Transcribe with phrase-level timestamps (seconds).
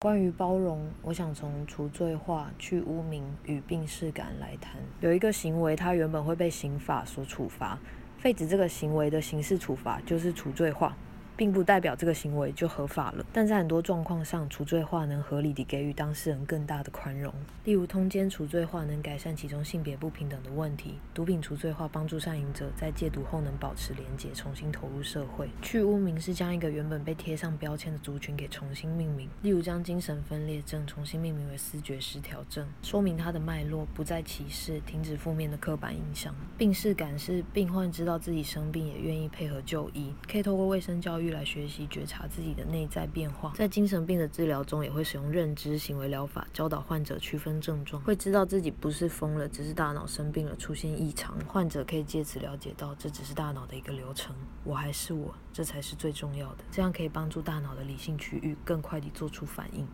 [0.00, 4.76] 关于包容，我想从除罪化、去污名与病视感来谈。
[5.00, 7.76] 有一个行为，它原本会被刑法所处罚，
[8.16, 10.96] 废止这个行为的刑事处罚就是除罪化。
[11.38, 17.32] 并不代表这个行为就合法了，但在很多状况上，除罪化能合理地给予当事人更大的宽容。
[17.64, 25.48] 例如，通奸除罪化能改善其中性别不平等的问题；毒品除罪化帮助上瘾者在戒毒后能保持廉洁，重新投入社会。
[25.62, 36.34] 去污名是将一个原本被贴上标签的族群给重新命名，例如将精神分裂症重新命名为思觉失调症，说明它的脉络，不再歧视，停止负面的刻板印象。
[36.56, 41.27] 病视感是病患知道自己生病，也愿意配合就医，可以透过卫生教育。
[41.30, 51.38] 来学习觉察自己的内在变化，在精神病的治疗中，也会使用认知行为疗法教导患者区分症状，会知道自己不是疯了，只是大脑生病了，出现异常。
[51.46, 56.64] 患者可以借此了解到，这只是大脑的一个流程，我还是我，这才是最重要的。
[56.70, 59.86] 这样可以帮助大脑的理性区域更快地做出反应。